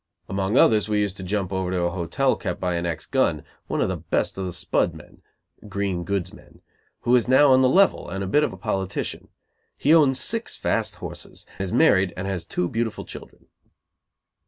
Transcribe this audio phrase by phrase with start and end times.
[0.27, 3.43] Among others we used to jump over to a hotel kept by an ex gun,
[3.67, 5.21] one of the best of the spud men
[5.69, 6.63] (green goods men),
[7.01, 9.27] who is now on the level and a bit of a politician.
[9.77, 13.45] He owns six fast horses, is married and has two beautiful children.